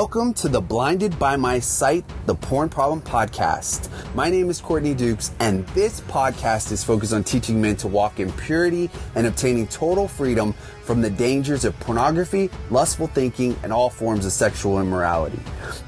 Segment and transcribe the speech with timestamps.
[0.00, 3.90] Welcome to the Blinded by My Sight, the Porn Problem Podcast.
[4.14, 8.18] My name is Courtney Dukes, and this podcast is focused on teaching men to walk
[8.18, 10.54] in purity and obtaining total freedom
[10.84, 15.38] from the dangers of pornography, lustful thinking, and all forms of sexual immorality.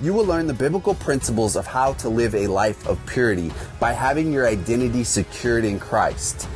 [0.02, 3.50] You will learn the biblical principles of how to live a life of purity
[3.80, 6.46] by having your identity secured in Christ.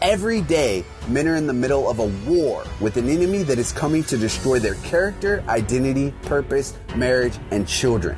[0.00, 3.72] Every day, men are in the middle of a war with an enemy that is
[3.72, 8.16] coming to destroy their character, identity, purpose, marriage, and children.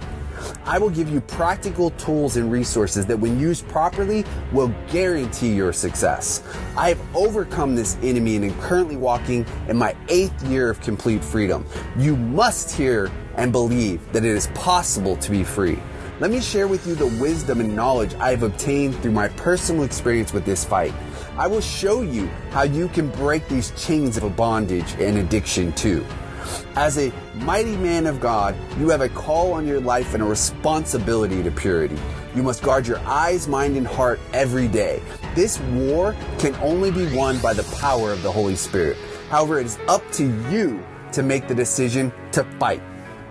[0.67, 5.73] I will give you practical tools and resources that, when used properly, will guarantee your
[5.73, 6.43] success.
[6.77, 11.25] I have overcome this enemy and am currently walking in my eighth year of complete
[11.25, 11.65] freedom.
[11.97, 15.79] You must hear and believe that it is possible to be free.
[16.21, 19.85] Let me share with you the wisdom and knowledge I have obtained through my personal
[19.85, 20.93] experience with this fight.
[21.37, 26.05] I will show you how you can break these chains of bondage and addiction too.
[26.75, 30.27] As a mighty man of God, you have a call on your life and a
[30.27, 31.99] responsibility to purity.
[32.35, 35.03] You must guard your eyes, mind, and heart every day.
[35.35, 38.97] This war can only be won by the power of the Holy Spirit.
[39.29, 42.83] However, it is up to you to make the decision to fight.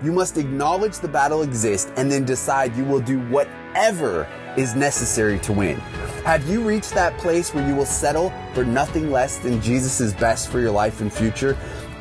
[0.01, 5.39] You must acknowledge the battle exists and then decide you will do whatever is necessary
[5.39, 5.77] to win.
[6.23, 10.47] Have you reached that place where you will settle for nothing less than Jesus' best
[10.47, 11.57] for your life and future?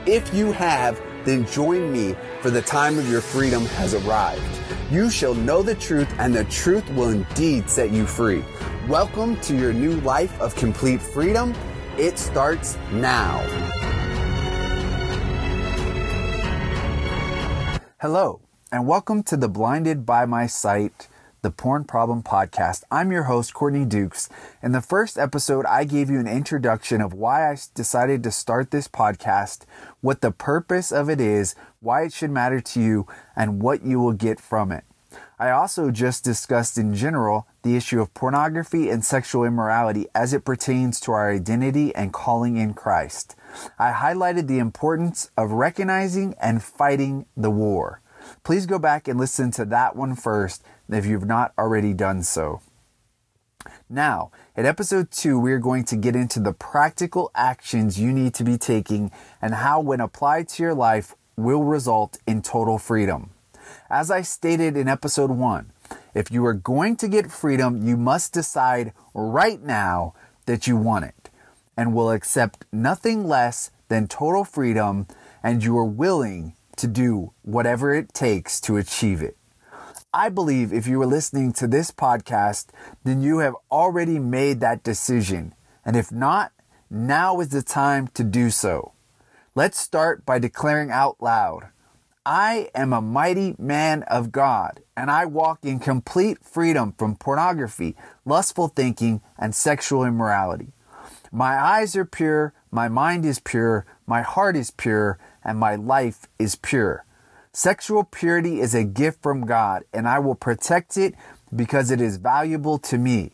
[0.06, 4.42] If you have, then join me for the time of your freedom has arrived.
[4.92, 8.44] You shall know the truth and the truth will indeed set you free.
[8.86, 11.52] Welcome to your new life of complete freedom.
[11.98, 13.97] It starts now.
[18.00, 21.08] Hello, and welcome to the Blinded by My Sight
[21.42, 22.84] the Porn Problem Podcast.
[22.92, 24.28] I'm your host, Courtney Dukes.
[24.62, 28.70] In the first episode, I gave you an introduction of why I decided to start
[28.70, 29.62] this podcast,
[30.00, 33.98] what the purpose of it is, why it should matter to you, and what you
[33.98, 34.84] will get from it.
[35.36, 40.44] I also just discussed in general the issue of pornography and sexual immorality as it
[40.44, 43.34] pertains to our identity and calling in Christ.
[43.78, 48.00] I highlighted the importance of recognizing and fighting the war.
[48.42, 52.60] Please go back and listen to that one first if you've not already done so.
[53.88, 58.34] Now, in episode two, we are going to get into the practical actions you need
[58.34, 59.10] to be taking
[59.40, 63.30] and how, when applied to your life, will result in total freedom.
[63.90, 65.72] As I stated in episode one,
[66.14, 70.14] if you are going to get freedom, you must decide right now
[70.46, 71.27] that you want it
[71.78, 75.06] and will accept nothing less than total freedom
[75.44, 79.36] and you are willing to do whatever it takes to achieve it.
[80.12, 82.66] I believe if you are listening to this podcast,
[83.04, 85.54] then you have already made that decision.
[85.84, 86.50] And if not,
[86.90, 88.92] now is the time to do so.
[89.54, 91.68] Let's start by declaring out loud
[92.26, 97.94] I am a mighty man of God, and I walk in complete freedom from pornography,
[98.24, 100.72] lustful thinking, and sexual immorality.
[101.30, 106.26] My eyes are pure, my mind is pure, my heart is pure, and my life
[106.38, 107.04] is pure.
[107.52, 111.14] Sexual purity is a gift from God, and I will protect it
[111.54, 113.32] because it is valuable to me.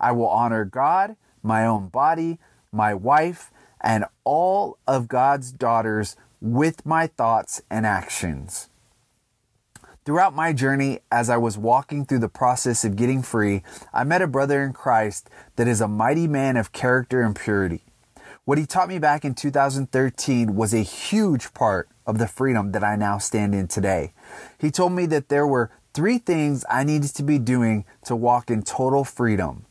[0.00, 2.38] I will honor God, my own body,
[2.72, 3.50] my wife,
[3.80, 8.68] and all of God's daughters with my thoughts and actions.
[10.04, 13.62] Throughout my journey, as I was walking through the process of getting free,
[13.94, 17.84] I met a brother in Christ that is a mighty man of character and purity.
[18.44, 22.82] What he taught me back in 2013 was a huge part of the freedom that
[22.82, 24.12] I now stand in today.
[24.58, 28.50] He told me that there were three things I needed to be doing to walk
[28.50, 29.66] in total freedom.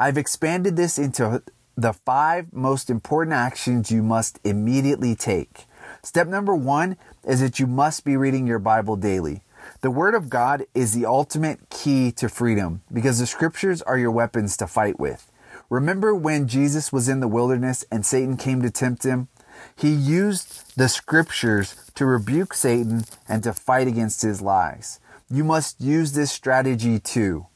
[0.00, 1.44] I've expanded this into
[1.76, 5.66] the five most important actions you must immediately take.
[6.02, 9.42] Step number one is that you must be reading your Bible daily.
[9.80, 14.10] The Word of God is the ultimate key to freedom because the scriptures are your
[14.10, 15.30] weapons to fight with.
[15.68, 19.28] Remember when Jesus was in the wilderness and Satan came to tempt him?
[19.74, 25.00] He used the scriptures to rebuke Satan and to fight against his lies.
[25.30, 27.46] You must use this strategy too.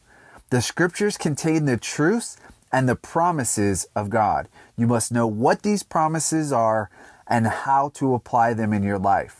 [0.51, 2.37] The scriptures contain the truths
[2.73, 4.49] and the promises of God.
[4.77, 6.91] You must know what these promises are
[7.27, 9.40] and how to apply them in your life.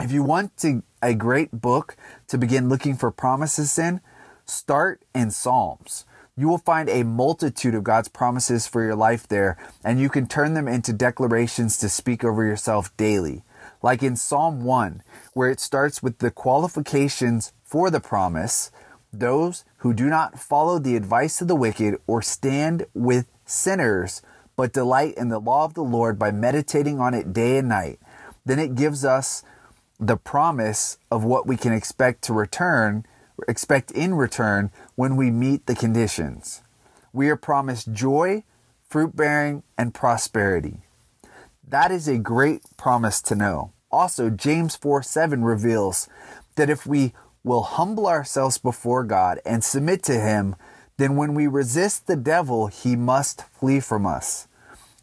[0.00, 1.96] If you want to, a great book
[2.28, 4.00] to begin looking for promises in,
[4.44, 6.04] start in Psalms
[6.36, 10.26] you will find a multitude of God's promises for your life there, and you can
[10.26, 13.44] turn them into declarations to speak over yourself daily.
[13.82, 15.02] Like in Psalm 1,
[15.32, 18.70] where it starts with the qualifications for the promise
[19.12, 24.22] those who do not follow the advice of the wicked or stand with sinners,
[24.56, 28.00] but delight in the law of the Lord by meditating on it day and night.
[28.44, 29.44] Then it gives us
[30.06, 33.06] the promise of what we can expect to return,
[33.48, 36.62] expect in return when we meet the conditions.
[37.12, 38.44] We are promised joy,
[38.88, 40.80] fruit bearing, and prosperity.
[41.66, 43.72] That is a great promise to know.
[43.90, 46.08] Also, James 4 7 reveals
[46.56, 50.56] that if we will humble ourselves before God and submit to Him,
[50.96, 54.48] then when we resist the devil, he must flee from us.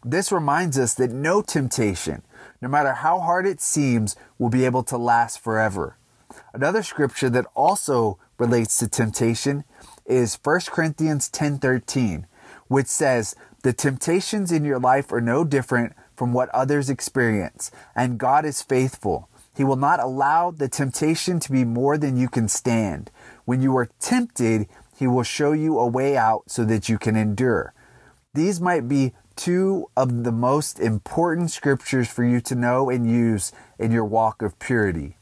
[0.04, 2.22] This reminds us that no temptation,
[2.62, 5.96] no matter how hard it seems, will be able to last forever.
[6.54, 9.64] Another scripture that also relates to temptation
[10.06, 12.26] is 1 Corinthians 10:13,
[12.68, 18.18] which says, "The temptations in your life are no different from what others experience, and
[18.18, 19.28] God is faithful.
[19.54, 23.10] He will not allow the temptation to be more than you can stand.
[23.44, 27.16] When you are tempted, he will show you a way out so that you can
[27.16, 27.74] endure."
[28.34, 29.12] These might be
[29.42, 34.40] two of the most important scriptures for you to know and use in your walk
[34.40, 35.16] of purity.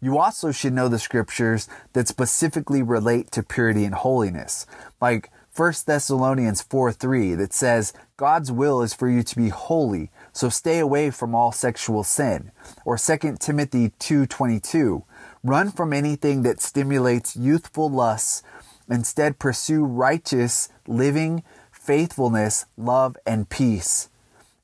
[0.00, 4.68] You also should know the scriptures that specifically relate to purity and holiness,
[5.00, 10.12] like 1 Thessalonians 4 3, that says, God's will is for you to be holy,
[10.32, 12.52] so stay away from all sexual sin.
[12.84, 15.02] Or 2 Timothy 2:22,
[15.42, 18.44] run from anything that stimulates youthful lusts,
[18.88, 21.42] instead pursue righteous living,
[21.82, 24.08] faithfulness, love, and peace.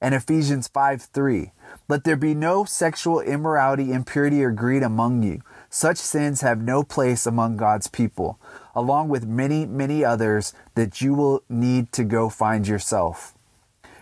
[0.00, 1.50] And Ephesians 5 3.
[1.88, 5.42] Let there be no sexual immorality, impurity, or greed among you.
[5.68, 8.38] Such sins have no place among God's people,
[8.74, 13.34] along with many, many others that you will need to go find yourself.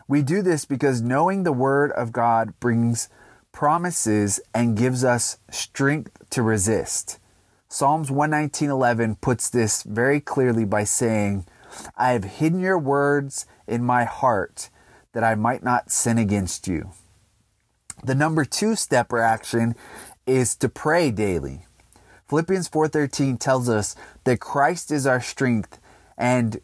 [0.06, 3.08] We do this because knowing the Word of God brings
[3.50, 7.18] promises and gives us strength to resist.
[7.68, 11.46] Psalms 119:11 puts this very clearly by saying,
[11.96, 14.70] I have hidden your words in my heart
[15.12, 16.90] that I might not sin against you.
[18.04, 19.74] The number 2 step or action
[20.26, 21.64] is to pray daily.
[22.28, 23.94] Philippians 4:13 tells us
[24.24, 25.78] that Christ is our strength
[26.18, 26.60] and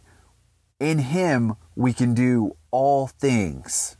[0.80, 3.96] in him we can do all things.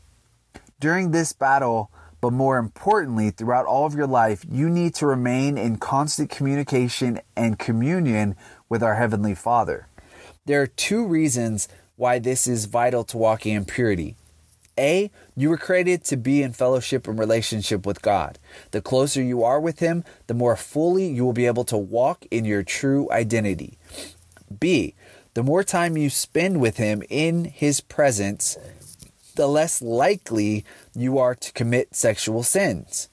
[0.81, 5.56] During this battle, but more importantly, throughout all of your life, you need to remain
[5.56, 8.37] in constant communication and communion
[8.69, 9.87] with our Heavenly Father.
[10.44, 14.16] There are two reasons why this is vital to walking in purity.
[14.76, 18.40] A, you were created to be in fellowship and relationship with God.
[18.72, 22.26] The closer you are with Him, the more fully you will be able to walk
[22.32, 23.78] in your true identity.
[24.58, 24.94] B,
[25.34, 28.58] the more time you spend with Him in His presence,
[29.36, 33.08] the less likely you are to commit sexual sins.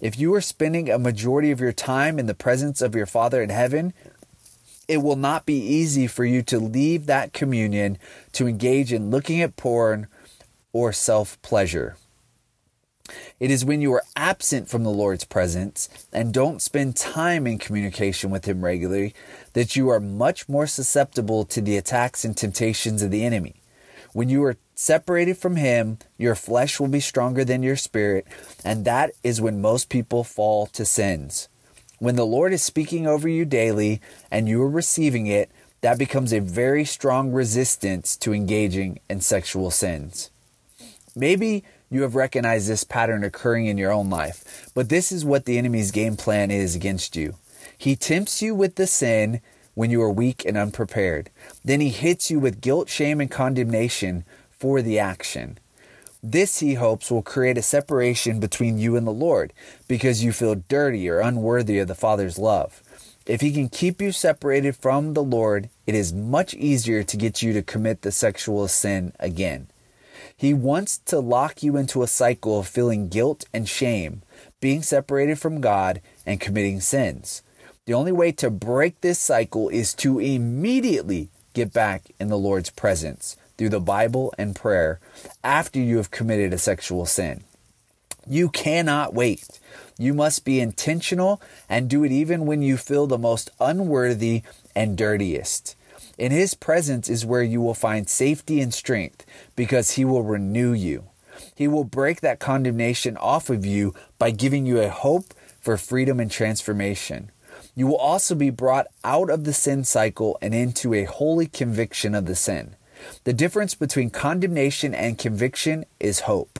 [0.00, 3.42] If you are spending a majority of your time in the presence of your Father
[3.42, 3.92] in heaven,
[4.92, 7.96] it will not be easy for you to leave that communion
[8.32, 10.06] to engage in looking at porn
[10.74, 11.96] or self pleasure.
[13.40, 17.58] It is when you are absent from the Lord's presence and don't spend time in
[17.58, 19.14] communication with Him regularly
[19.54, 23.62] that you are much more susceptible to the attacks and temptations of the enemy.
[24.12, 28.26] When you are separated from Him, your flesh will be stronger than your spirit,
[28.62, 31.48] and that is when most people fall to sins.
[32.02, 35.52] When the Lord is speaking over you daily and you are receiving it,
[35.82, 40.28] that becomes a very strong resistance to engaging in sexual sins.
[41.14, 45.44] Maybe you have recognized this pattern occurring in your own life, but this is what
[45.44, 47.36] the enemy's game plan is against you.
[47.78, 49.40] He tempts you with the sin
[49.74, 51.30] when you are weak and unprepared.
[51.64, 55.56] Then he hits you with guilt, shame, and condemnation for the action.
[56.24, 59.52] This, he hopes, will create a separation between you and the Lord
[59.88, 62.80] because you feel dirty or unworthy of the Father's love.
[63.26, 67.42] If he can keep you separated from the Lord, it is much easier to get
[67.42, 69.66] you to commit the sexual sin again.
[70.36, 74.22] He wants to lock you into a cycle of feeling guilt and shame,
[74.60, 77.42] being separated from God, and committing sins.
[77.86, 82.70] The only way to break this cycle is to immediately get back in the Lord's
[82.70, 84.98] presence through the Bible and prayer
[85.44, 87.44] after you have committed a sexual sin.
[88.28, 89.60] You cannot wait.
[89.96, 94.42] You must be intentional and do it even when you feel the most unworthy
[94.74, 95.76] and dirtiest.
[96.18, 100.72] In His presence is where you will find safety and strength because He will renew
[100.72, 101.04] you.
[101.54, 106.18] He will break that condemnation off of you by giving you a hope for freedom
[106.18, 107.30] and transformation.
[107.76, 112.16] You will also be brought out of the sin cycle and into a holy conviction
[112.16, 112.74] of the sin.
[113.24, 116.58] The difference between condemnation and conviction is hope.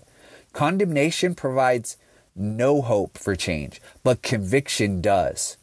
[0.53, 1.97] Condemnation provides
[2.35, 5.57] no hope for change, but conviction does.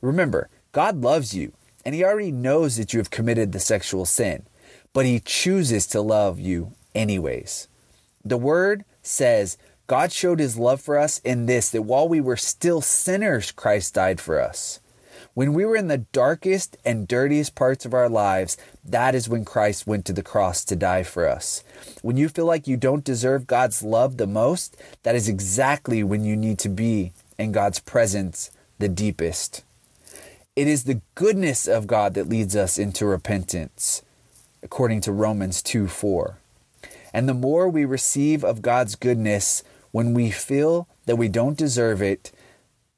[0.00, 1.52] Remember, God loves you
[1.84, 4.44] and he already knows that you have committed the sexual sin,
[4.92, 7.68] but he chooses to love you anyways.
[8.24, 12.36] The word says, God showed his love for us in this that while we were
[12.36, 14.80] still sinners, Christ died for us.
[15.36, 19.44] When we were in the darkest and dirtiest parts of our lives, that is when
[19.44, 21.62] Christ went to the cross to die for us.
[22.00, 26.24] When you feel like you don't deserve God's love the most, that is exactly when
[26.24, 29.62] you need to be in God's presence the deepest.
[30.56, 34.00] It is the goodness of God that leads us into repentance,
[34.62, 36.38] according to Romans 2 4.
[37.12, 42.00] And the more we receive of God's goodness when we feel that we don't deserve
[42.00, 42.32] it,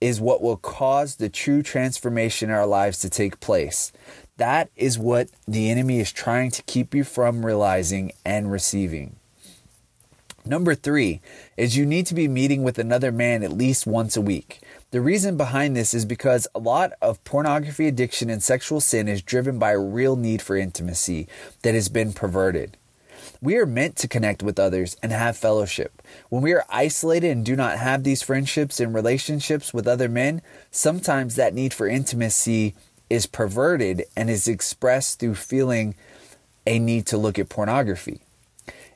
[0.00, 3.92] is what will cause the true transformation in our lives to take place.
[4.36, 9.16] That is what the enemy is trying to keep you from realizing and receiving.
[10.48, 11.20] Number three
[11.58, 14.60] is you need to be meeting with another man at least once a week.
[14.92, 19.20] The reason behind this is because a lot of pornography addiction and sexual sin is
[19.20, 21.28] driven by a real need for intimacy
[21.60, 22.77] that has been perverted.
[23.40, 26.02] We are meant to connect with others and have fellowship.
[26.28, 30.42] When we are isolated and do not have these friendships and relationships with other men,
[30.70, 32.74] sometimes that need for intimacy
[33.08, 35.94] is perverted and is expressed through feeling
[36.66, 38.20] a need to look at pornography.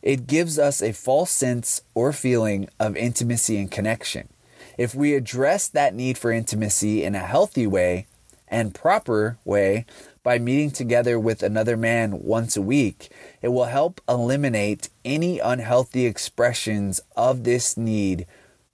[0.03, 4.29] It gives us a false sense or feeling of intimacy and connection.
[4.77, 8.07] If we address that need for intimacy in a healthy way
[8.49, 9.87] and proper way,
[10.23, 13.11] by meeting together with another man once a week,
[13.41, 18.27] it will help eliminate any unhealthy expressions of this need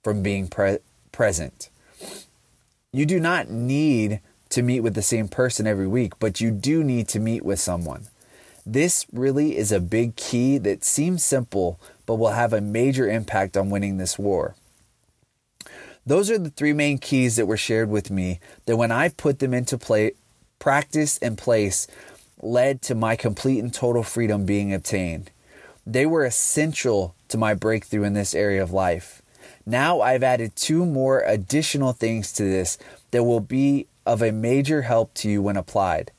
[0.03, 0.79] from being pre-
[1.11, 1.69] present.
[2.91, 6.83] You do not need to meet with the same person every week, but you do
[6.83, 8.07] need to meet with someone.
[8.65, 13.57] This really is a big key that seems simple, but will have a major impact
[13.57, 14.55] on winning this war.
[16.05, 19.39] Those are the three main keys that were shared with me that when I put
[19.39, 20.13] them into play
[20.59, 21.87] practice and place
[22.41, 25.31] led to my complete and total freedom being obtained.
[25.85, 29.21] They were essential to my breakthrough in this area of life.
[29.65, 32.77] Now I've added two more additional things to this
[33.11, 36.11] that will be of a major help to you when applied.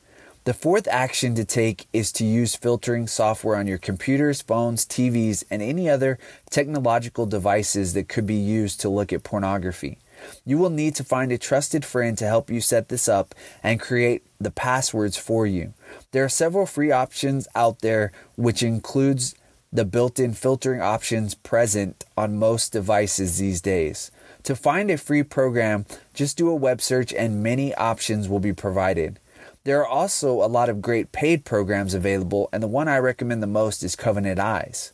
[0.45, 5.45] The fourth action to take is to use filtering software on your computers, phones, TVs,
[5.51, 6.19] and any other
[6.49, 9.99] technological devices that could be used to look at pornography.
[10.45, 13.81] You will need to find a trusted friend to help you set this up and
[13.81, 15.75] create the passwords for you.
[16.13, 19.35] There are several free options out there, which includes
[19.73, 24.11] the built-in filtering options present on most devices these days.
[24.45, 28.53] To find a free program, just do a web search and many options will be
[28.53, 29.21] provided.
[29.65, 33.43] There are also a lot of great paid programs available, and the one I recommend
[33.43, 34.93] the most is Covenant Eyes.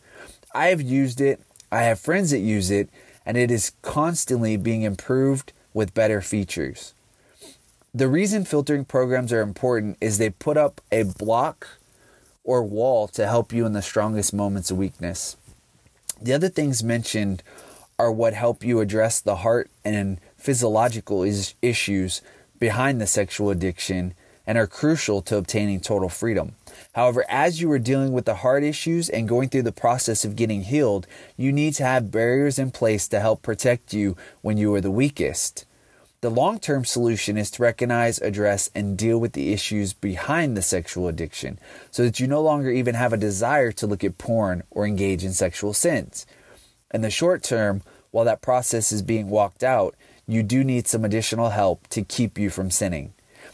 [0.52, 1.40] I have used it,
[1.70, 2.88] I have friends that use it,
[3.26, 6.94] and it is constantly being improved with better features.
[7.92, 11.66] The reason filtering programs are important is they put up a block
[12.44, 15.36] or wall to help you in the strongest moments of weakness.
[16.22, 17.42] The other things mentioned
[17.98, 22.22] are what help you address the heart and physiological is- issues
[22.58, 24.14] behind the sexual addiction
[24.46, 26.54] and are crucial to obtaining total freedom.
[26.94, 30.36] However, as you are dealing with the heart issues and going through the process of
[30.36, 31.06] getting healed,
[31.36, 34.90] you need to have barriers in place to help protect you when you are the
[34.90, 35.66] weakest.
[36.22, 40.62] The long term solution is to recognize, address, and deal with the issues behind the
[40.62, 41.58] sexual addiction
[41.90, 45.24] so that you no longer even have a desire to look at porn or engage
[45.24, 46.26] in sexual sins.
[46.92, 49.94] In the short term, while that process is being walked out,
[50.26, 53.12] you do need some additional help to keep you from sinning.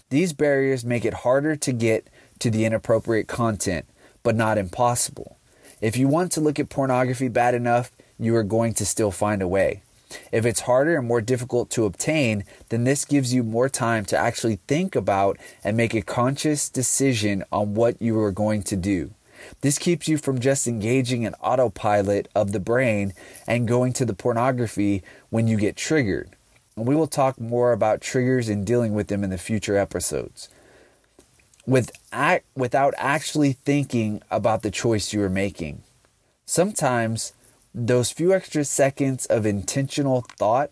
[0.09, 2.09] These barriers make it harder to get
[2.43, 3.87] to the inappropriate content,
[4.25, 5.37] but not impossible.
[5.81, 9.41] If you want to look at pornography bad enough, you are going to still find
[9.41, 9.83] a way.
[10.33, 14.19] If it's harder and more difficult to obtain, then this gives you more time to
[14.19, 19.13] actually think about and make a conscious decision on what you are going to do.
[19.61, 23.13] This keeps you from just engaging in autopilot of the brain
[23.47, 26.31] and going to the pornography when you get triggered.
[26.77, 30.49] And we will talk more about triggers and dealing with them in the future episodes.
[31.67, 35.83] With act, without actually thinking about the choice you are making.
[36.45, 37.33] Sometimes
[37.75, 40.71] those few extra seconds of intentional thought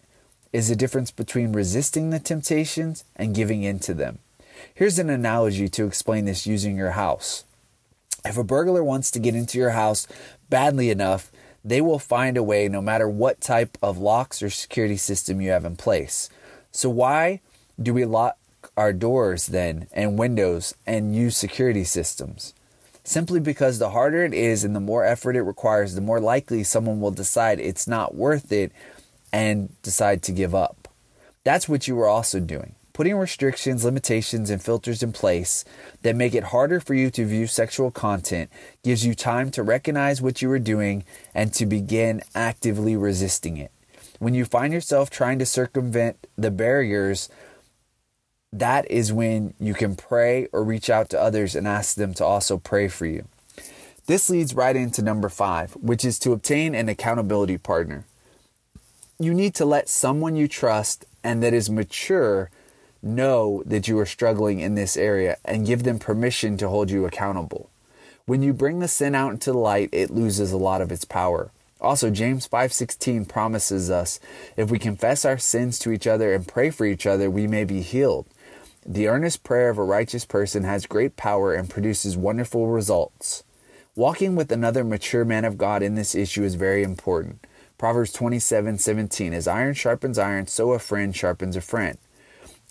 [0.53, 4.19] is the difference between resisting the temptations and giving in to them.
[4.75, 7.45] Here's an analogy to explain this using your house.
[8.25, 10.07] If a burglar wants to get into your house
[10.51, 11.31] badly enough,
[11.65, 15.51] they will find a way no matter what type of locks or security system you
[15.51, 16.29] have in place.
[16.73, 17.41] So, why
[17.81, 18.37] do we lock
[18.81, 22.55] our doors then and windows and use security systems?
[23.05, 26.65] Simply because the harder it is and the more effort it requires, the more likely
[26.65, 28.73] someone will decide it's not worth it
[29.33, 30.89] and decide to give up.
[31.45, 35.65] That's what you were also doing Putting restrictions, limitations, and filters in place
[36.03, 38.51] that make it harder for you to view sexual content
[38.83, 43.71] gives you time to recognize what you are doing and to begin actively resisting it.
[44.19, 47.31] When you find yourself trying to circumvent the barriers,
[48.53, 52.25] that is when you can pray or reach out to others and ask them to
[52.25, 53.27] also pray for you.
[54.07, 58.05] This leads right into number five, which is to obtain an accountability partner.
[59.19, 62.51] You need to let someone you trust and that is mature
[63.03, 67.07] know that you are struggling in this area and give them permission to hold you
[67.07, 67.71] accountable.
[68.27, 71.05] When you bring the sin out into the light, it loses a lot of its
[71.05, 71.51] power.
[71.81, 74.21] Also, James 5:16 promises us,
[74.57, 77.65] if we confess our sins to each other and pray for each other, we may
[77.65, 78.27] be healed.
[78.87, 83.45] The earnest prayer of a righteous person has great power and produces wonderful results.
[83.95, 87.47] Walking with another mature man of God in this issue is very important.
[87.77, 91.99] Proverbs 27:17 As iron sharpens iron, so a friend sharpens a friend.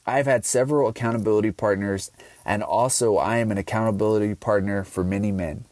[0.06, 2.10] I've had several accountability partners,
[2.44, 5.66] and also I am an accountability partner for many men.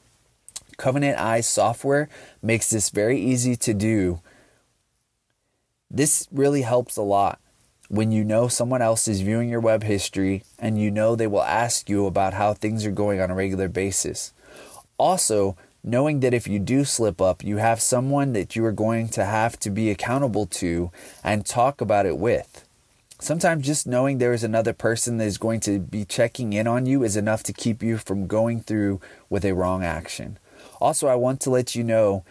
[0.77, 2.09] Covenant Eyes software
[2.43, 4.21] makes this very easy to do.
[5.89, 7.39] This really helps a lot
[7.89, 11.43] when you know someone else is viewing your web history and you know they will
[11.43, 14.33] ask you about how things are going on a regular basis.
[14.97, 19.07] Also, knowing that if you do slip up, you have someone that you are going
[19.07, 20.91] to have to be accountable to
[21.23, 22.65] and talk about it with.
[23.19, 26.85] Sometimes just knowing there is another person that is going to be checking in on
[26.85, 30.37] you is enough to keep you from going through with a wrong action.
[30.79, 32.23] Also, I want to let you know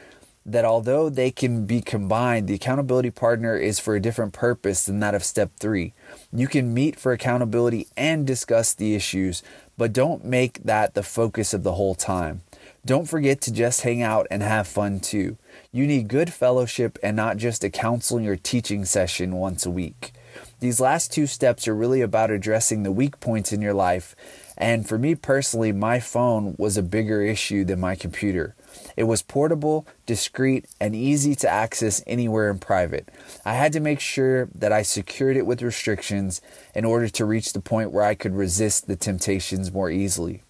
[0.47, 5.01] that although they can be combined, the accountability partner is for a different purpose than
[5.01, 5.93] that of step three.
[6.33, 9.43] You can meet for accountability and discuss the issues,
[9.77, 12.43] but don't make that the focus of the whole time.
[12.85, 15.37] Don't forget to just hang out and have fun too.
[15.73, 20.13] You need good fellowship and not just a counseling or teaching session once a week.
[20.61, 24.15] These last two steps are really about addressing the weak points in your life.
[24.57, 28.55] And for me personally, my phone was a bigger issue than my computer.
[28.97, 33.09] It was portable, discreet, and easy to access anywhere in private.
[33.45, 36.41] I had to make sure that I secured it with restrictions
[36.75, 40.43] in order to reach the point where I could resist the temptations more easily.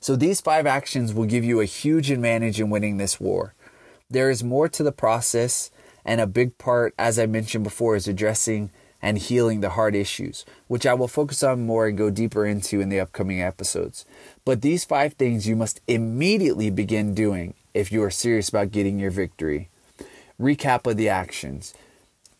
[0.00, 3.54] So, these five actions will give you a huge advantage in winning this war.
[4.08, 5.70] There is more to the process,
[6.04, 8.70] and a big part, as I mentioned before, is addressing
[9.04, 12.80] and healing the heart issues, which I will focus on more and go deeper into
[12.80, 14.06] in the upcoming episodes.
[14.46, 18.98] But these five things you must immediately begin doing if you are serious about getting
[18.98, 19.68] your victory.
[20.40, 21.74] Recap of the actions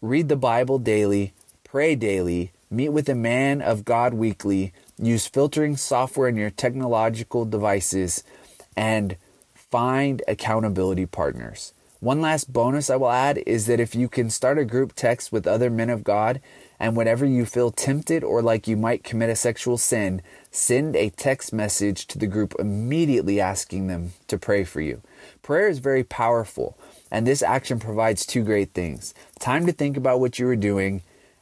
[0.00, 5.76] read the Bible daily, pray daily, meet with a man of God weekly, use filtering
[5.76, 8.24] software in your technological devices,
[8.74, 9.16] and
[9.54, 11.74] find accountability partners.
[12.04, 15.32] One last bonus I will add is that if you can start a group text
[15.32, 16.42] with other men of God,
[16.78, 21.08] and whenever you feel tempted or like you might commit a sexual sin, send a
[21.08, 25.00] text message to the group immediately asking them to pray for you.
[25.40, 26.76] Prayer is very powerful,
[27.10, 31.00] and this action provides two great things time to think about what you are doing,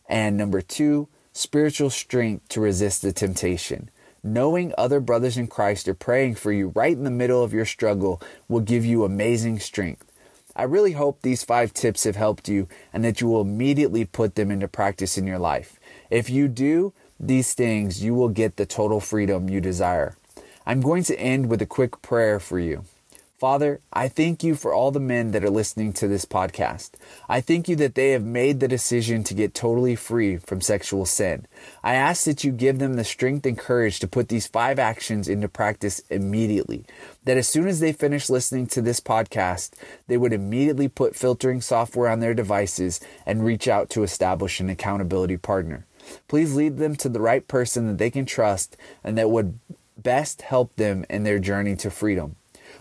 [0.09, 3.91] and number two, spiritual strength to resist the temptation.
[4.23, 7.65] Knowing other brothers in Christ are praying for you right in the middle of your
[7.65, 10.12] struggle will give you amazing strength.
[10.55, 14.35] I really hope these five tips have helped you and that you will immediately put
[14.35, 15.81] them into practice in your life.
[16.11, 20.17] If you do these things, you will get the total freedom you desire.
[20.67, 22.85] I'm going to end with a quick prayer for you.
[23.43, 26.91] Father, I thank you for all the men that are listening to this podcast.
[27.29, 31.07] I thank you that they have made the decision to get totally free from sexual
[31.07, 31.49] sin.
[31.83, 35.29] I ask that you give them the strength and courage to put these five actions
[35.29, 36.85] into practice immediately.
[37.25, 39.73] That as soon as they finish listening to this podcast,
[40.07, 44.71] they would immediately put filtering software on their devices and reach out to establish an
[44.71, 45.85] accountability partner.
[46.29, 49.59] Please lead them to the right person that they can trust and that would
[49.99, 52.37] best help them in their journey to freedom.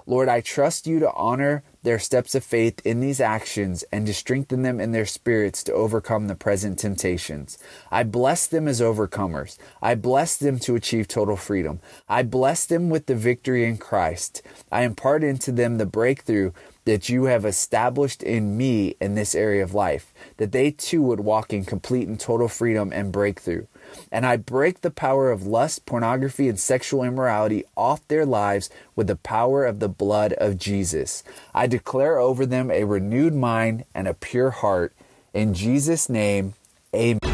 [0.05, 4.13] Lord, I trust you to honor their steps of faith in these actions and to
[4.13, 7.57] strengthen them in their spirits to overcome the present temptations.
[7.89, 9.57] I bless them as overcomers.
[9.81, 11.79] I bless them to achieve total freedom.
[12.07, 14.41] I bless them with the victory in Christ.
[14.71, 16.51] I impart into them the breakthrough
[16.85, 21.19] that you have established in me in this area of life, that they too would
[21.19, 23.65] walk in complete and total freedom and breakthrough
[24.11, 29.07] and I break the power of lust, pornography, and sexual immorality off their lives with
[29.07, 31.23] the power of the blood of Jesus.
[31.53, 34.93] I declare over them a renewed mind and a pure heart.
[35.33, 36.53] In Jesus' name,
[36.93, 37.30] amen.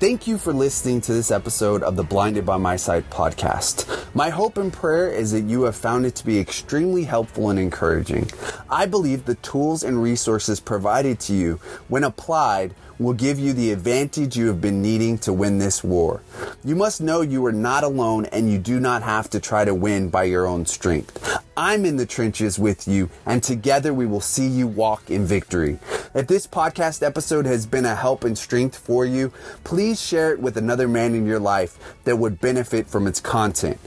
[0.00, 3.86] Thank you for listening to this episode of the Blinded by My Sight podcast.
[4.14, 7.58] My hope and prayer is that you have found it to be extremely helpful and
[7.58, 8.30] encouraging.
[8.70, 13.72] I believe the tools and resources provided to you, when applied, will give you the
[13.72, 16.20] advantage you have been needing to win this war.
[16.62, 19.74] You must know you are not alone and you do not have to try to
[19.74, 21.38] win by your own strength.
[21.56, 25.78] I'm in the trenches with you and together we will see you walk in victory.
[26.14, 29.32] If this podcast episode has been a help and strength for you,
[29.64, 33.78] please share it with another man in your life that would benefit from its content.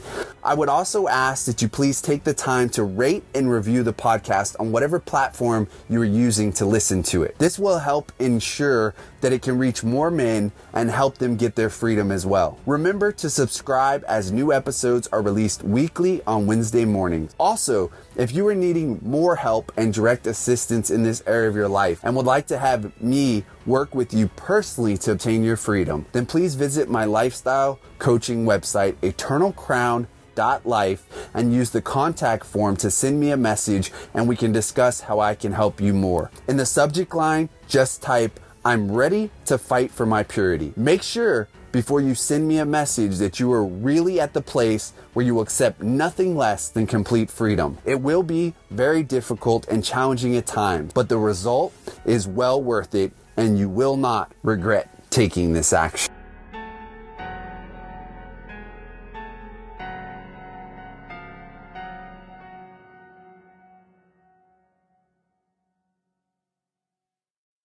[0.44, 3.94] I would also ask that you please take the time to rate and review the
[3.94, 7.38] podcast on whatever platform you are using to listen to it.
[7.38, 11.70] This will help ensure that it can reach more men and help them get their
[11.70, 12.58] freedom as well.
[12.66, 17.34] Remember to subscribe as new episodes are released weekly on Wednesday mornings.
[17.40, 21.68] Also, if you are needing more help and direct assistance in this area of your
[21.68, 26.04] life and would like to have me work with you personally to obtain your freedom,
[26.12, 28.94] then please visit my lifestyle coaching website,
[30.34, 35.00] eternalcrown.life, and use the contact form to send me a message and we can discuss
[35.00, 36.30] how I can help you more.
[36.48, 40.72] In the subject line, just type, I'm ready to fight for my purity.
[40.76, 44.92] Make sure before you send me a message that you are really at the place
[45.12, 47.78] where you accept nothing less than complete freedom.
[47.84, 52.94] It will be very difficult and challenging at times, but the result is well worth
[52.94, 56.13] it and you will not regret taking this action.